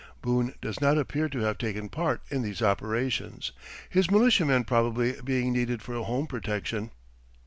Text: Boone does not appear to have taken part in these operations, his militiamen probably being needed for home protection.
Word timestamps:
Boone 0.23 0.55
does 0.61 0.81
not 0.81 0.97
appear 0.97 1.29
to 1.29 1.41
have 1.41 1.59
taken 1.59 1.87
part 1.87 2.23
in 2.31 2.41
these 2.41 2.63
operations, 2.63 3.51
his 3.87 4.09
militiamen 4.09 4.63
probably 4.63 5.21
being 5.23 5.53
needed 5.53 5.83
for 5.83 5.93
home 6.03 6.25
protection. 6.25 6.89